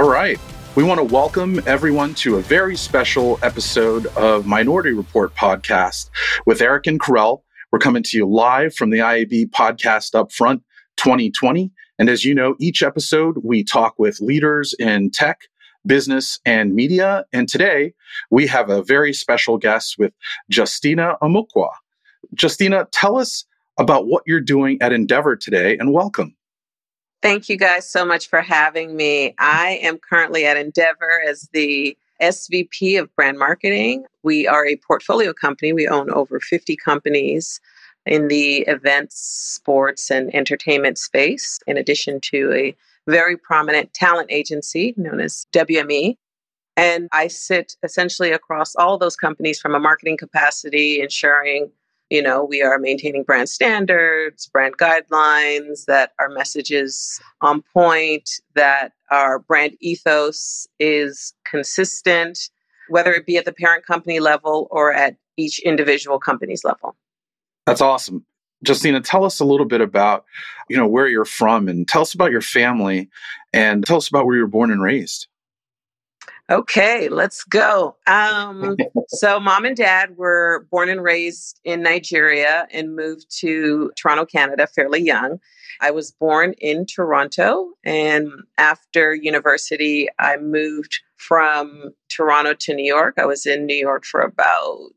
[0.00, 0.40] All right.
[0.76, 6.08] We want to welcome everyone to a very special episode of Minority Report podcast
[6.46, 7.44] with Eric and Karel.
[7.70, 10.62] We're coming to you live from the IAB podcast Upfront
[10.96, 11.70] 2020.
[11.98, 15.42] And as you know, each episode we talk with leaders in tech,
[15.84, 17.26] business, and media.
[17.34, 17.92] And today
[18.30, 20.14] we have a very special guest with
[20.48, 21.72] Justina Omokhua.
[22.40, 23.44] Justina, tell us
[23.78, 26.34] about what you're doing at Endeavor today and welcome.
[27.22, 29.34] Thank you guys so much for having me.
[29.38, 34.06] I am currently at Endeavor as the SVP of brand marketing.
[34.22, 35.74] We are a portfolio company.
[35.74, 37.60] We own over 50 companies
[38.06, 42.74] in the events, sports, and entertainment space, in addition to a
[43.06, 46.16] very prominent talent agency known as WME.
[46.78, 51.70] And I sit essentially across all those companies from a marketing capacity, ensuring
[52.10, 58.92] you know, we are maintaining brand standards, brand guidelines, that our messages on point, that
[59.10, 62.50] our brand ethos is consistent,
[62.88, 66.96] whether it be at the parent company level or at each individual company's level.
[67.66, 68.26] That's awesome.
[68.66, 70.24] Justina, tell us a little bit about,
[70.68, 73.08] you know, where you're from and tell us about your family
[73.52, 75.28] and tell us about where you were born and raised.
[76.50, 77.94] Okay, let's go.
[78.08, 78.76] Um,
[79.08, 84.66] so, mom and dad were born and raised in Nigeria and moved to Toronto, Canada,
[84.66, 85.38] fairly young.
[85.80, 93.14] I was born in Toronto, and after university, I moved from Toronto to New York.
[93.16, 94.90] I was in New York for about,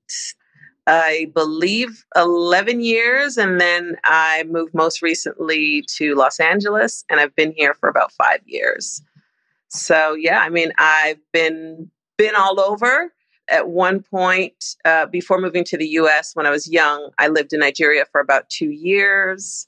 [0.88, 7.36] I believe, 11 years, and then I moved most recently to Los Angeles, and I've
[7.36, 9.04] been here for about five years.
[9.74, 13.12] So yeah, I mean, I've been been all over.
[13.50, 17.52] At one point, uh, before moving to the U.S., when I was young, I lived
[17.52, 19.68] in Nigeria for about two years,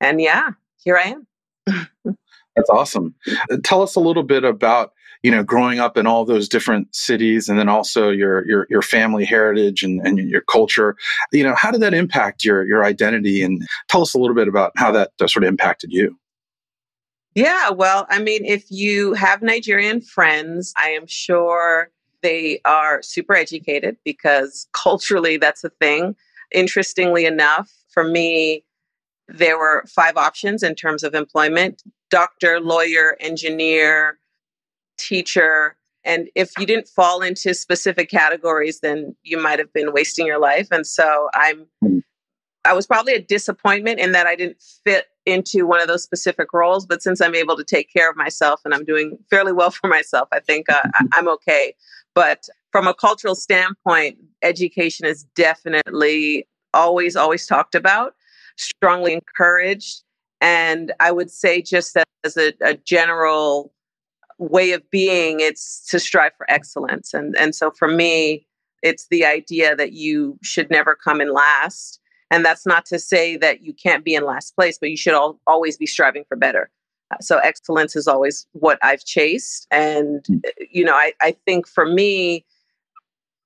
[0.00, 0.50] and yeah,
[0.84, 1.26] here I am.
[2.56, 3.14] That's awesome.
[3.50, 6.94] Uh, tell us a little bit about you know growing up in all those different
[6.94, 10.96] cities, and then also your your your family heritage and, and your culture.
[11.32, 13.42] You know, how did that impact your your identity?
[13.42, 16.18] And tell us a little bit about how that uh, sort of impacted you.
[17.36, 21.90] Yeah, well, I mean, if you have Nigerian friends, I am sure
[22.22, 26.16] they are super educated because culturally that's a thing.
[26.50, 28.64] Interestingly enough, for me,
[29.28, 34.18] there were five options in terms of employment doctor, lawyer, engineer,
[34.96, 35.76] teacher.
[36.04, 40.38] And if you didn't fall into specific categories, then you might have been wasting your
[40.38, 40.68] life.
[40.70, 41.98] And so I'm, hmm.
[42.64, 46.52] I was probably a disappointment in that I didn't fit into one of those specific
[46.52, 46.86] roles.
[46.86, 49.88] But since I'm able to take care of myself and I'm doing fairly well for
[49.88, 51.74] myself, I think uh, I'm okay.
[52.14, 58.14] But from a cultural standpoint, education is definitely always, always talked about,
[58.56, 60.02] strongly encouraged.
[60.40, 63.72] And I would say, just as a, a general
[64.38, 67.14] way of being, it's to strive for excellence.
[67.14, 68.46] And, and so for me,
[68.82, 72.00] it's the idea that you should never come in last
[72.30, 75.14] and that's not to say that you can't be in last place, but you should
[75.14, 76.70] all, always be striving for better.
[77.12, 79.66] Uh, so excellence is always what I've chased.
[79.70, 80.44] And, mm.
[80.46, 82.44] uh, you know, I, I think for me,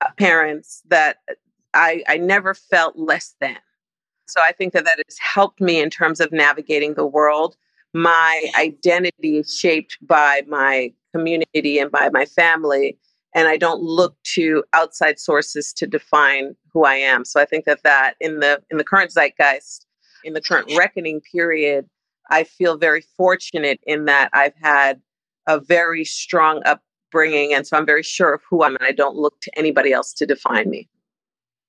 [0.01, 1.17] uh, parents, that
[1.73, 3.57] I, I never felt less than.
[4.27, 7.55] So I think that that has helped me in terms of navigating the world.
[7.93, 12.97] My identity is shaped by my community and by my family
[13.33, 17.25] and I don't look to outside sources to define who I am.
[17.25, 19.85] So I think that that in the in the current zeitgeist,
[20.23, 21.89] in the current reckoning period,
[22.29, 25.01] I feel very fortunate in that I've had
[25.47, 28.91] a very strong upbringing, and so I'm very sure of who I am, and I
[28.91, 30.87] don't look to anybody else to define me.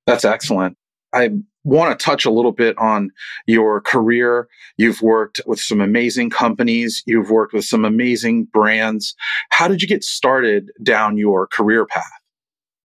[0.06, 0.76] That's excellent.
[1.12, 1.30] I
[1.64, 3.10] want to touch a little bit on
[3.46, 4.48] your career.
[4.76, 7.02] You've worked with some amazing companies.
[7.06, 9.14] You've worked with some amazing brands.
[9.50, 12.04] How did you get started down your career path?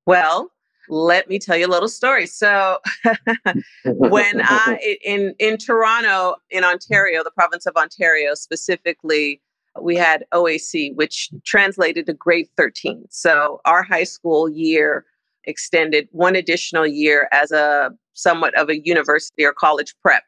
[0.06, 0.52] Well,
[0.90, 2.28] let me tell you a little story.
[2.28, 2.80] So,
[3.86, 9.42] when I in in Toronto, in Ontario, the province of Ontario specifically,
[9.82, 13.06] we had OAC, which translated to grade 13.
[13.10, 15.06] So, our high school year
[15.48, 20.24] extended one additional year as a somewhat of a university or college prep.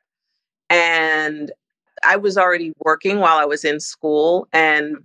[0.70, 1.52] And
[2.04, 4.48] I was already working while I was in school.
[4.54, 4.98] And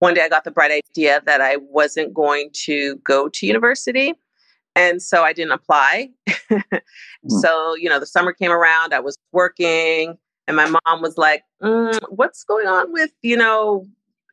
[0.00, 4.14] one day I got the bright idea that I wasn't going to go to university.
[4.76, 6.10] And so I didn't apply.
[6.28, 6.80] mm.
[7.28, 11.44] So, you know, the summer came around, I was working, and my mom was like,
[11.62, 13.86] mm, What's going on with, you know,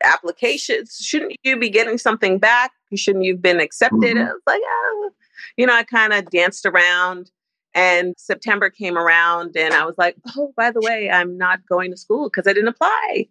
[0.04, 0.98] applications?
[1.00, 2.72] Shouldn't you be getting something back?
[2.96, 4.16] Shouldn't you have been accepted?
[4.16, 4.28] Mm-hmm.
[4.28, 5.12] I was like, oh.
[5.58, 7.32] You know, I kind of danced around.
[7.74, 11.90] And September came around, and I was like, oh, by the way, I'm not going
[11.92, 13.28] to school because I didn't apply.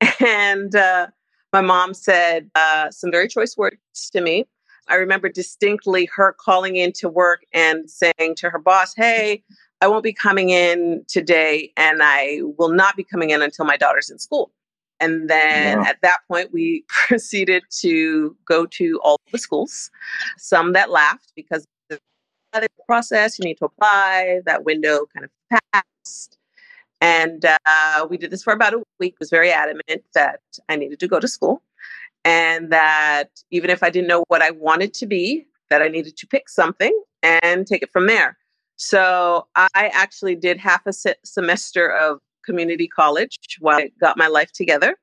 [0.20, 1.06] And uh,
[1.52, 3.78] my mom said uh, some very choice words
[4.12, 4.44] to me.
[4.88, 9.42] I remember distinctly her calling into work and saying to her boss, Hey,
[9.80, 13.76] I won't be coming in today and I will not be coming in until my
[13.76, 14.52] daughter's in school.
[15.00, 19.90] And then at that point, we proceeded to go to all the schools,
[20.38, 26.38] some that laughed because the process, you need to apply, that window kind of passed.
[27.00, 30.98] And uh, we did this for about a week, was very adamant that I needed
[31.00, 31.62] to go to school
[32.24, 36.16] and that even if I didn't know what I wanted to be, that I needed
[36.16, 36.92] to pick something
[37.22, 38.36] and take it from there.
[38.76, 44.28] So I actually did half a se- semester of community college while I got my
[44.28, 44.96] life together.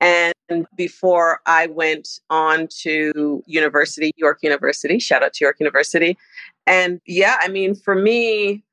[0.00, 0.34] And
[0.76, 6.18] before I went on to university, York University, shout out to York University.
[6.66, 8.64] And yeah, I mean, for me,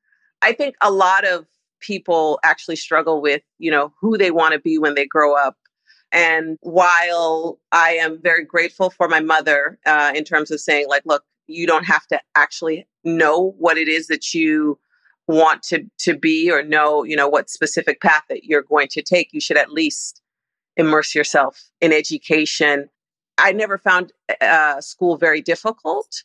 [0.42, 1.46] I think a lot of
[1.80, 5.56] people actually struggle with, you know, who they want to be when they grow up.
[6.10, 11.04] And while I am very grateful for my mother uh, in terms of saying, like,
[11.06, 14.78] look, you don't have to actually know what it is that you
[15.28, 19.02] want to to be or know you know what specific path that you're going to
[19.02, 20.20] take you should at least
[20.76, 22.88] immerse yourself in education.
[23.38, 26.22] I never found uh, school very difficult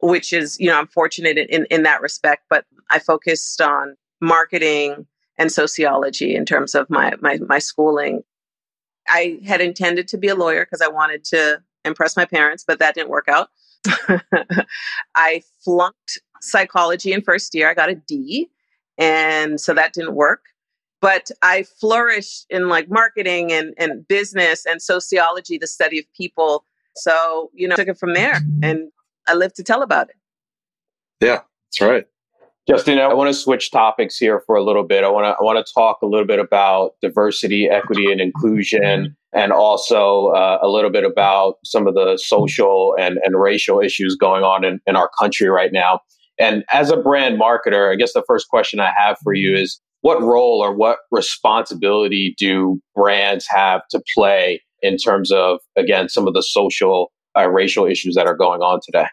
[0.00, 5.06] which is you know i'm fortunate in, in that respect but i focused on marketing
[5.38, 8.22] and sociology in terms of my my, my schooling.
[9.08, 12.78] I had intended to be a lawyer because i wanted to impress my parents but
[12.80, 13.48] that didn't work out.
[15.14, 17.70] I flunked psychology in first year.
[17.70, 18.48] I got a D.
[18.98, 20.42] And so that didn't work.
[21.00, 26.64] But I flourished in like marketing and, and business and sociology, the study of people.
[26.96, 28.90] So, you know, I took it from there and
[29.28, 30.16] I live to tell about it.
[31.20, 32.06] Yeah, that's right.
[32.68, 35.02] Justine, I want to switch topics here for a little bit.
[35.02, 39.16] I want to I want to talk a little bit about diversity, equity, and inclusion,
[39.32, 44.16] and also uh, a little bit about some of the social and, and racial issues
[44.16, 46.00] going on in, in our country right now.
[46.38, 49.80] And as a brand marketer, I guess the first question I have for you is
[50.02, 56.28] what role or what responsibility do brands have to play in terms of, again, some
[56.28, 59.06] of the social, uh, racial issues that are going on today?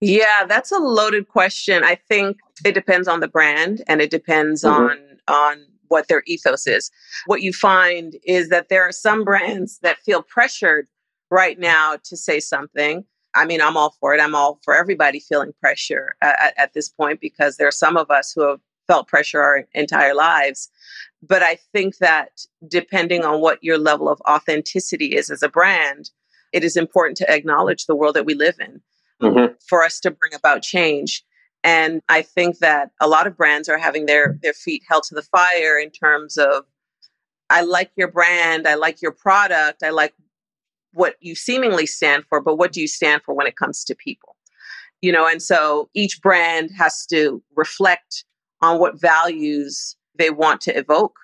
[0.00, 1.84] Yeah, that's a loaded question.
[1.84, 4.82] I think it depends on the brand and it depends mm-hmm.
[4.82, 6.90] on on what their ethos is.
[7.26, 10.88] What you find is that there are some brands that feel pressured
[11.30, 13.04] right now to say something.
[13.36, 14.20] I mean, I'm all for it.
[14.20, 18.10] I'm all for everybody feeling pressure at, at this point because there are some of
[18.10, 20.70] us who have felt pressure our entire lives.
[21.22, 26.10] But I think that depending on what your level of authenticity is as a brand,
[26.52, 28.80] it is important to acknowledge the world that we live in
[29.22, 29.54] mm-hmm.
[29.68, 31.24] for us to bring about change.
[31.64, 35.14] And I think that a lot of brands are having their their feet held to
[35.14, 36.64] the fire in terms of
[37.50, 40.14] I like your brand, I like your product, I like
[40.96, 43.94] what you seemingly stand for, but what do you stand for when it comes to
[43.94, 44.34] people?
[45.02, 48.24] You know, and so each brand has to reflect
[48.62, 51.18] on what values they want to evoke,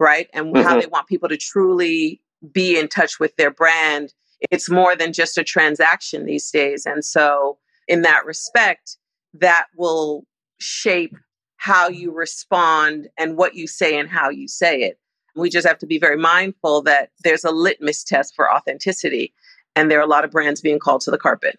[0.00, 0.28] right?
[0.34, 0.66] And mm-hmm.
[0.66, 2.20] how they want people to truly
[2.52, 4.12] be in touch with their brand.
[4.50, 6.84] It's more than just a transaction these days.
[6.84, 8.96] And so, in that respect,
[9.34, 10.24] that will
[10.58, 11.14] shape
[11.58, 14.98] how you respond and what you say and how you say it.
[15.34, 19.32] We just have to be very mindful that there's a litmus test for authenticity,
[19.74, 21.58] and there are a lot of brands being called to the carpet.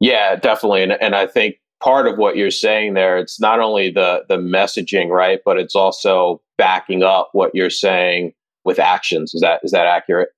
[0.00, 3.90] Yeah, definitely, and and I think part of what you're saying there, it's not only
[3.90, 8.32] the the messaging, right, but it's also backing up what you're saying
[8.64, 9.34] with actions.
[9.34, 10.30] Is that is that accurate?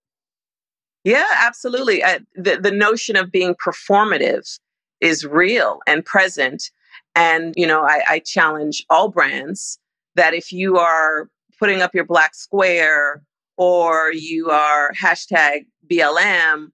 [1.04, 2.02] Yeah, absolutely.
[2.02, 4.58] Uh, the the notion of being performative
[5.00, 6.70] is real and present.
[7.14, 9.78] And, you know, I, I challenge all brands
[10.14, 11.28] that if you are
[11.62, 13.22] putting up your black square
[13.56, 16.72] or you are hashtag BLM,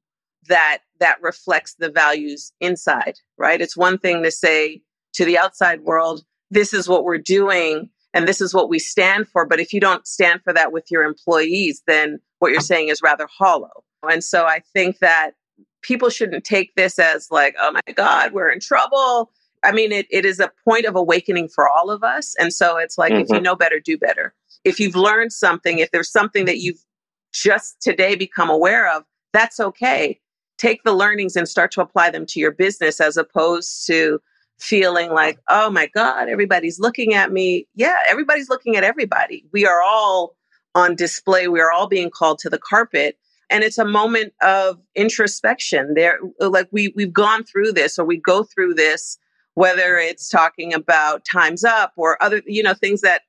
[0.49, 3.61] that that reflects the values inside, right?
[3.61, 4.81] It's one thing to say
[5.13, 9.29] to the outside world, this is what we're doing and this is what we stand
[9.29, 9.45] for.
[9.45, 13.03] But if you don't stand for that with your employees, then what you're saying is
[13.03, 13.85] rather hollow.
[14.09, 15.33] And so I think that
[15.83, 19.31] people shouldn't take this as like, oh my God, we're in trouble.
[19.63, 22.35] I mean, it, it is a point of awakening for all of us.
[22.39, 23.21] And so it's like, mm-hmm.
[23.21, 23.45] if you mm-hmm.
[23.45, 24.35] know better, do better.
[24.65, 26.83] If you've learned something, if there's something that you've
[27.33, 30.21] just today become aware of, that's okay.
[30.57, 34.21] Take the learnings and start to apply them to your business as opposed to
[34.59, 37.67] feeling like, oh my God, everybody's looking at me.
[37.75, 39.45] Yeah, everybody's looking at everybody.
[39.53, 40.37] We are all
[40.75, 41.47] on display.
[41.49, 43.19] We are all being called to the carpet
[43.51, 48.17] and it's a moment of introspection there like we we've gone through this or we
[48.17, 49.19] go through this
[49.55, 53.23] whether it's talking about Time's Up or other you know things that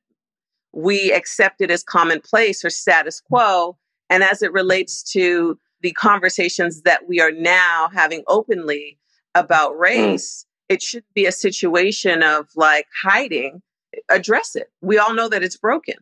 [0.74, 3.78] we accept it as commonplace or status quo
[4.10, 8.98] and as it relates to the conversations that we are now having openly
[9.36, 9.82] about hmm.
[9.82, 10.74] race, mm.
[10.76, 13.62] it should be a situation of like hiding,
[14.10, 14.72] address it.
[14.82, 15.96] We all know that it's broken.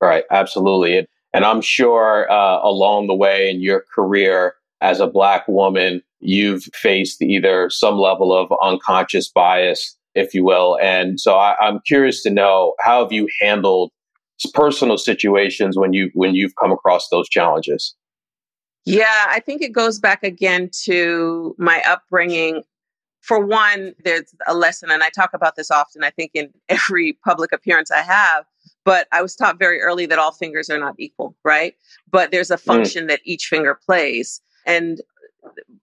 [0.00, 1.06] Right, absolutely.
[1.34, 6.64] And I'm sure uh, along the way in your career as a Black woman, you've
[6.74, 10.78] faced either some level of unconscious bias, if you will.
[10.82, 13.92] And so I, I'm curious to know how have you handled
[14.54, 17.94] personal situations when you when you've come across those challenges?
[18.84, 22.62] Yeah, I think it goes back again to my upbringing.
[23.20, 27.18] For one, there's a lesson, and I talk about this often, I think, in every
[27.24, 28.44] public appearance I have.
[28.84, 31.74] But I was taught very early that all fingers are not equal, right?
[32.10, 32.60] But there's a mm.
[32.60, 33.08] function mm.
[33.08, 34.40] that each finger plays.
[34.64, 35.02] And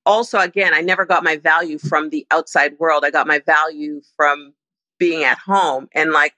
[0.06, 3.04] also, again, I never got my value from the outside world.
[3.06, 4.54] I got my value from
[4.98, 5.88] being at home.
[5.94, 6.34] And like,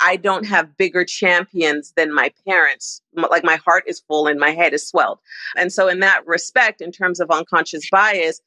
[0.00, 3.00] I don't have bigger champions than my parents.
[3.14, 5.18] Like my heart is full and my head is swelled.
[5.56, 8.40] And so, in that respect, in terms of unconscious bias,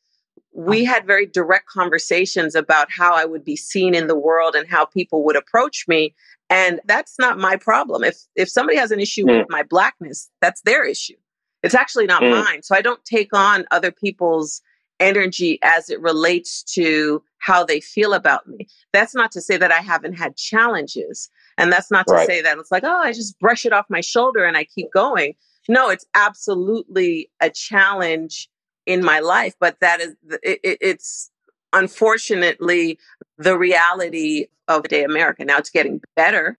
[0.53, 4.67] we had very direct conversations about how I would be seen in the world and
[4.67, 6.13] how people would approach me.
[6.50, 8.03] And that's not my problem.
[8.03, 9.39] If if somebody has an issue mm.
[9.39, 11.15] with my blackness, that's their issue.
[11.63, 12.31] It's actually not mm.
[12.31, 12.63] mine.
[12.63, 14.61] So I don't take on other people's
[14.99, 18.67] energy as it relates to how they feel about me.
[18.91, 21.29] That's not to say that I haven't had challenges.
[21.57, 22.27] And that's not to right.
[22.27, 24.91] say that it's like, oh, I just brush it off my shoulder and I keep
[24.91, 25.35] going.
[25.67, 28.49] No, it's absolutely a challenge
[28.85, 31.29] in my life, but that is, it, it, it's
[31.73, 32.97] unfortunately
[33.37, 35.45] the reality of day America.
[35.45, 36.57] Now it's getting better.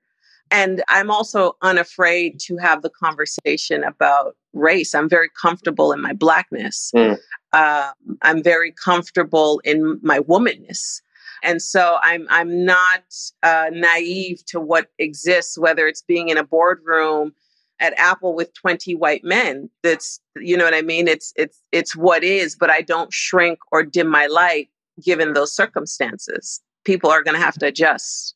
[0.50, 4.94] And I'm also unafraid to have the conversation about race.
[4.94, 6.90] I'm very comfortable in my blackness.
[6.94, 7.18] Mm.
[7.52, 7.92] Uh,
[8.22, 11.02] I'm very comfortable in my womanness.
[11.42, 13.02] And so I'm I'm not
[13.42, 17.32] uh, naive to what exists, whether it's being in a boardroom
[17.78, 19.70] at Apple with 20 white men.
[19.82, 21.08] That's you know what I mean.
[21.08, 24.68] It's it's it's what is, but I don't shrink or dim my light
[25.02, 26.60] given those circumstances.
[26.84, 28.34] People are going to have to adjust.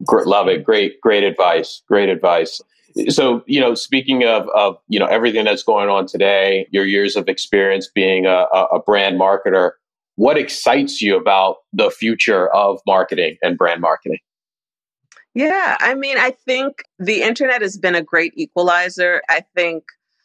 [0.00, 0.64] Love it.
[0.64, 1.82] Great, great advice.
[1.88, 2.60] Great advice.
[3.08, 7.16] So, you know, speaking of, of, you know, everything that's going on today, your years
[7.16, 9.72] of experience being a, a brand marketer,
[10.16, 14.18] what excites you about the future of marketing and brand marketing?
[15.34, 19.20] Yeah, I mean, I think the internet has been a great equalizer.
[19.28, 19.82] I think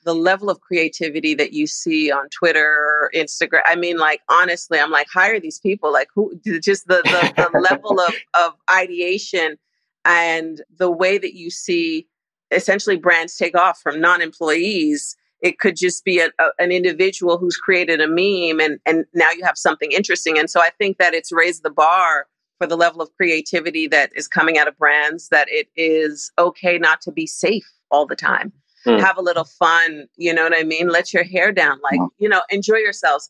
[0.09, 4.79] the level of creativity that you see on Twitter, or Instagram, I mean, like, honestly,
[4.79, 5.93] I'm like, hire these people.
[5.93, 9.59] Like, who just the, the, the level of, of ideation
[10.05, 12.07] and the way that you see
[12.49, 17.37] essentially brands take off from non employees it could just be a, a, an individual
[17.37, 20.37] who's created a meme and, and now you have something interesting.
[20.37, 24.11] And so I think that it's raised the bar for the level of creativity that
[24.15, 28.17] is coming out of brands, that it is okay not to be safe all the
[28.17, 28.51] time.
[28.89, 28.99] Mm.
[29.01, 30.89] Have a little fun, you know what I mean?
[30.89, 33.29] Let your hair down, like, you know, enjoy yourselves.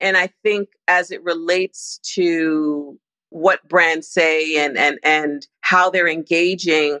[0.00, 2.98] And I think as it relates to
[3.30, 7.00] what brands say and and and how they're engaging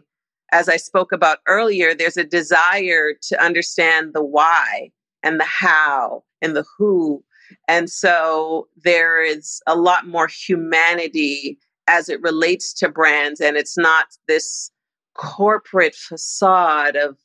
[0.52, 4.90] as I spoke about earlier, there's a desire to understand the why
[5.22, 7.22] and the how and the who.
[7.66, 13.40] And so there is a lot more humanity as it relates to brands.
[13.40, 14.70] And it's not this
[15.14, 17.16] corporate facade of,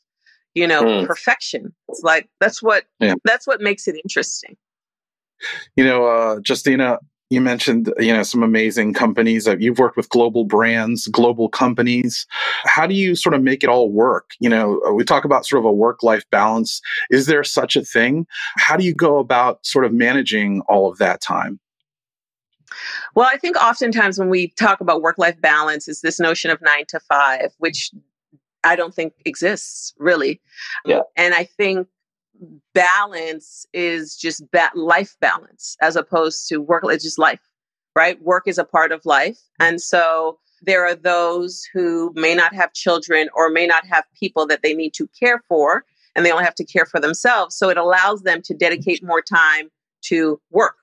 [0.56, 1.08] you know, mm.
[1.08, 1.74] perfection.
[1.90, 3.16] It's like that's what yeah.
[3.24, 4.56] that's what makes it interesting.
[5.76, 7.00] You know, uh, Justina,
[7.34, 12.28] you mentioned you know some amazing companies that you've worked with global brands global companies
[12.66, 15.60] how do you sort of make it all work you know we talk about sort
[15.60, 16.80] of a work life balance
[17.10, 20.98] is there such a thing how do you go about sort of managing all of
[21.00, 21.60] that time
[23.16, 26.62] well i think oftentimes when we talk about work life balance is this notion of
[26.62, 27.92] 9 to 5 which
[28.64, 30.42] I don't think exists really.
[30.86, 31.02] Yeah.
[31.16, 31.88] And I think
[32.74, 36.84] balance is just ba- life balance as opposed to work.
[36.86, 37.42] It's just life,
[37.96, 38.22] right?
[38.22, 39.38] Work is a part of life.
[39.38, 39.66] Mm-hmm.
[39.66, 44.48] And so there are those who may not have children or may not have people
[44.48, 45.84] that they need to care for,
[46.16, 47.56] and they only have to care for themselves.
[47.56, 49.70] So it allows them to dedicate more time
[50.04, 50.76] to work,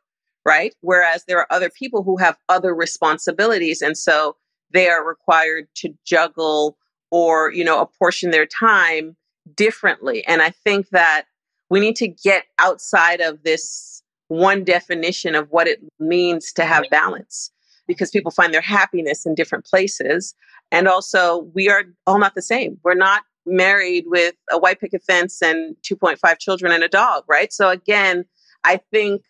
[0.44, 0.74] right?
[0.80, 3.80] Whereas there are other people who have other responsibilities.
[3.80, 4.36] And so
[4.72, 6.76] they are required to juggle
[7.10, 9.16] or, you know, apportion their time
[9.54, 10.26] differently.
[10.26, 11.24] And I think that
[11.68, 16.84] we need to get outside of this one definition of what it means to have
[16.90, 17.50] balance
[17.86, 20.34] because people find their happiness in different places.
[20.70, 22.78] And also, we are all not the same.
[22.84, 27.52] We're not married with a white picket fence and 2.5 children and a dog, right?
[27.52, 28.24] So, again,
[28.62, 29.22] I think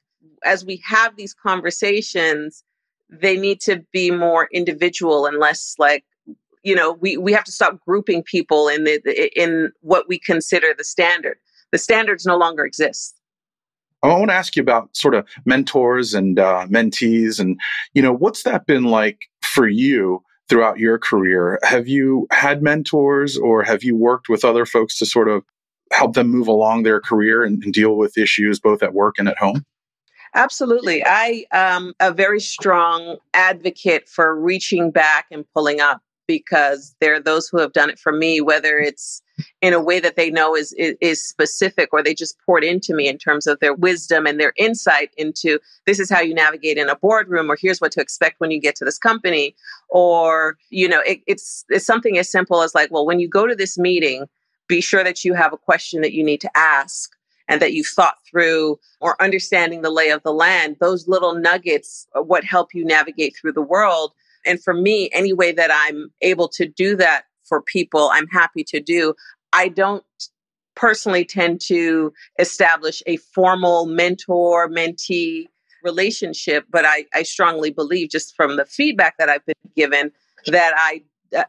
[0.44, 2.62] as we have these conversations,
[3.08, 6.04] they need to be more individual and less like
[6.62, 10.68] you know we we have to stop grouping people in the in what we consider
[10.76, 11.38] the standard
[11.72, 13.16] the standards no longer exist.
[14.02, 17.60] I want to ask you about sort of mentors and uh, mentees, and
[17.92, 21.58] you know, what's that been like for you throughout your career?
[21.62, 25.44] Have you had mentors, or have you worked with other folks to sort of
[25.92, 29.28] help them move along their career and, and deal with issues both at work and
[29.28, 29.64] at home?
[30.34, 31.04] Absolutely.
[31.04, 36.00] I am a very strong advocate for reaching back and pulling up
[36.30, 39.20] because there are those who have done it for me, whether it's
[39.60, 42.94] in a way that they know is, is, is specific or they just poured into
[42.94, 46.78] me in terms of their wisdom and their insight into this is how you navigate
[46.78, 49.56] in a boardroom or here's what to expect when you get to this company.
[49.88, 53.48] Or you know it, it's it's something as simple as like well when you go
[53.48, 54.26] to this meeting
[54.68, 57.10] be sure that you have a question that you need to ask
[57.48, 60.76] and that you've thought through or understanding the lay of the land.
[60.78, 64.12] Those little nuggets uh, what help you navigate through the world
[64.44, 68.64] and for me, any way that I'm able to do that for people, I'm happy
[68.64, 69.14] to do.
[69.52, 70.04] I don't
[70.76, 75.46] personally tend to establish a formal mentor mentee
[75.82, 80.12] relationship, but I, I strongly believe, just from the feedback that I've been given,
[80.46, 81.02] that I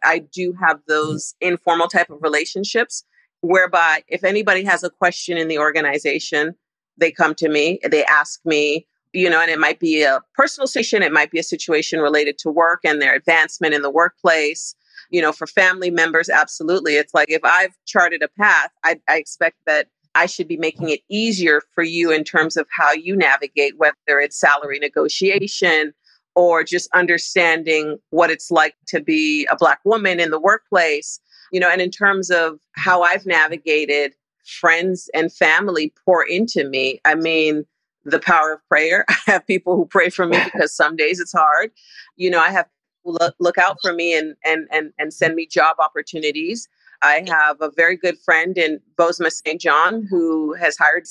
[0.04, 3.04] I do have those informal type of relationships
[3.42, 6.54] whereby if anybody has a question in the organization,
[6.98, 10.68] they come to me, they ask me, you know, and it might be a personal
[10.68, 14.76] situation, it might be a situation related to work and their advancement in the workplace.
[15.10, 16.96] You know, for family members, absolutely.
[16.96, 20.90] It's like if I've charted a path, I, I expect that I should be making
[20.90, 25.94] it easier for you in terms of how you navigate, whether it's salary negotiation
[26.34, 31.20] or just understanding what it's like to be a Black woman in the workplace.
[31.52, 34.14] You know, and in terms of how I've navigated
[34.46, 37.66] friends and family pour into me, I mean,
[38.06, 39.06] the power of prayer.
[39.10, 41.72] I have people who pray for me because some days it's hard.
[42.16, 42.68] You know, I have
[43.06, 46.68] look, look out for me and, and, and, and send me job opportunities.
[47.02, 49.60] I have a very good friend in Bozoma St.
[49.60, 51.06] John who has hired.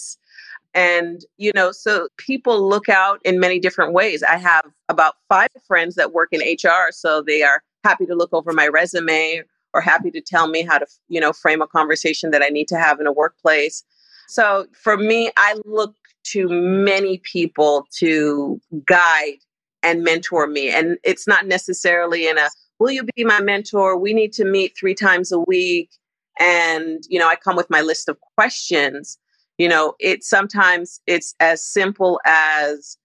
[0.72, 4.22] And, you know, so people look out in many different ways.
[4.22, 6.92] I have about five friends that work in HR.
[6.92, 9.42] So they are happy to look over my resume
[9.74, 12.68] or happy to tell me how to, you know, frame a conversation that I need
[12.68, 13.84] to have in a workplace.
[14.28, 19.38] So for me, I look to many people to guide
[19.82, 20.68] and mentor me.
[20.68, 23.96] And it's not necessarily in a, will you be my mentor?
[23.96, 25.90] We need to meet three times a week.
[26.38, 29.18] And, you know, I come with my list of questions.
[29.58, 32.96] You know, it sometimes it's as simple as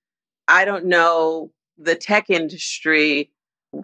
[0.47, 3.29] I don't know the tech industry,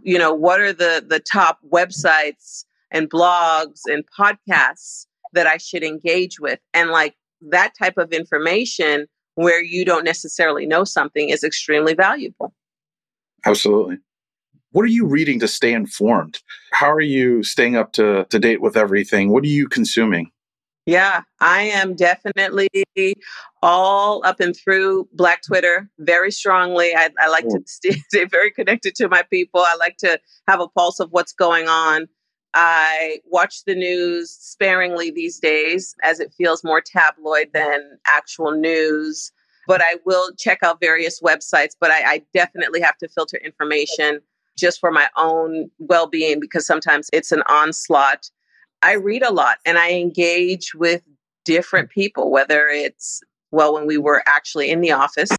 [0.03, 5.83] you know, what are the the top websites and blogs and podcasts that I should
[5.83, 6.59] engage with?
[6.73, 12.53] And like that type of information where you don't necessarily know something is extremely valuable.
[13.45, 13.97] Absolutely.
[14.71, 16.39] What are you reading to stay informed?
[16.71, 19.29] How are you staying up to, to date with everything?
[19.29, 20.31] What are you consuming?
[20.85, 22.69] Yeah, I am definitely
[23.61, 26.95] all up and through Black Twitter very strongly.
[26.95, 29.61] I, I like to stay, stay very connected to my people.
[29.61, 32.07] I like to have a pulse of what's going on.
[32.53, 39.31] I watch the news sparingly these days as it feels more tabloid than actual news.
[39.67, 44.19] But I will check out various websites, but I, I definitely have to filter information
[44.57, 48.29] just for my own well being because sometimes it's an onslaught.
[48.81, 51.03] I read a lot and I engage with
[51.45, 55.29] different people, whether it's, well, when we were actually in the office,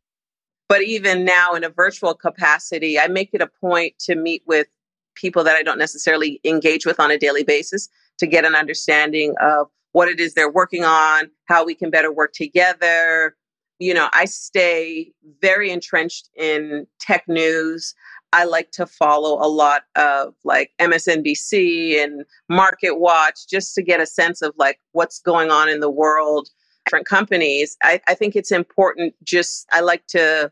[0.68, 4.68] but even now in a virtual capacity, I make it a point to meet with
[5.14, 9.34] people that I don't necessarily engage with on a daily basis to get an understanding
[9.40, 13.36] of what it is they're working on, how we can better work together.
[13.78, 17.94] You know, I stay very entrenched in tech news.
[18.32, 24.00] I like to follow a lot of like MSNBC and Market Watch just to get
[24.00, 26.48] a sense of like what's going on in the world,
[26.86, 27.76] different companies.
[27.82, 30.50] I, I think it's important just, I like to,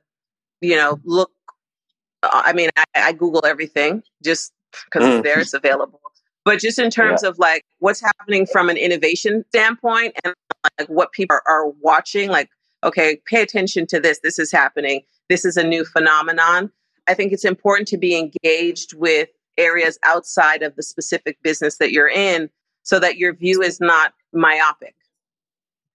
[0.60, 1.30] you know, look
[2.22, 4.52] I mean, I, I Google everything just
[4.84, 5.16] because mm.
[5.16, 6.00] it's there, it's available.
[6.44, 7.30] But just in terms yeah.
[7.30, 10.34] of like what's happening from an innovation standpoint and
[10.78, 12.48] like what people are, are watching, like,
[12.82, 14.20] okay, pay attention to this.
[14.20, 15.02] This is happening.
[15.28, 16.70] This is a new phenomenon.
[17.08, 19.28] I think it's important to be engaged with
[19.58, 22.48] areas outside of the specific business that you're in
[22.82, 24.94] so that your view is not myopic.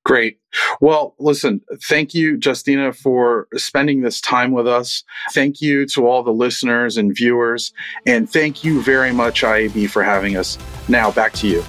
[0.05, 0.39] Great.
[0.79, 5.03] Well, listen, thank you, Justina, for spending this time with us.
[5.33, 7.73] Thank you to all the listeners and viewers.
[8.05, 10.59] And thank you very much, IAB, for having us.
[10.87, 11.63] Now, back to you.